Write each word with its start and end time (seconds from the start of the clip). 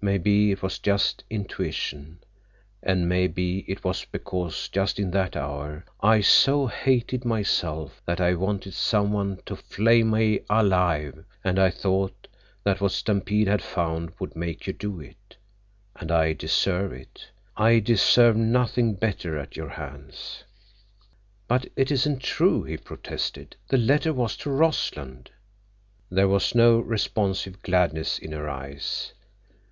Maybe 0.00 0.52
it 0.52 0.62
was 0.62 0.78
just—intuition, 0.78 2.18
and 2.82 3.08
maybe 3.08 3.60
it 3.60 3.82
was 3.82 4.04
because—just 4.04 5.00
in 5.00 5.10
that 5.12 5.34
hour—I 5.34 6.20
so 6.20 6.66
hated 6.66 7.24
myself 7.24 8.02
that 8.04 8.20
I 8.20 8.34
wanted 8.34 8.74
someone 8.74 9.40
to 9.46 9.56
flay 9.56 10.04
me 10.04 10.40
alive, 10.48 11.24
and 11.42 11.58
I 11.58 11.70
thought 11.70 12.28
that 12.62 12.82
what 12.82 12.92
Stampede 12.92 13.48
had 13.48 13.62
found 13.62 14.12
would 14.20 14.36
make 14.36 14.66
you 14.66 14.74
do 14.74 15.00
it. 15.00 15.38
And 15.96 16.12
I 16.12 16.34
deserve 16.34 16.92
it! 16.92 17.30
I 17.56 17.80
deserve 17.80 18.36
nothing 18.36 18.94
better 18.94 19.38
at 19.38 19.56
your 19.56 19.70
hands." 19.70 20.44
"But 21.48 21.66
it 21.76 21.90
isn't 21.90 22.22
true," 22.22 22.62
he 22.62 22.76
protested. 22.76 23.56
"The 23.68 23.78
letter 23.78 24.12
was 24.12 24.36
to 24.36 24.50
Rossland." 24.50 25.30
There 26.10 26.28
was 26.28 26.54
no 26.54 26.78
responsive 26.78 27.62
gladness 27.62 28.18
in 28.20 28.32
her 28.32 28.48
eyes. 28.48 29.14